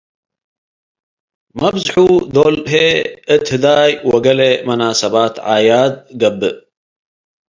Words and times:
መብዝሑ 1.59 1.93
ዶል 2.33 2.57
ህዬ 2.71 2.85
እት 3.33 3.45
ህዳይ 3.53 3.91
ወገሌ 4.09 4.39
መናሰባት 4.67 5.35
ዓያድ 5.53 5.93
ገብእ። 6.19 6.57